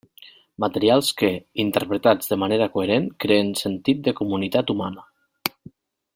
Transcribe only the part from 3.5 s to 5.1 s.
sentit de comunitat humana.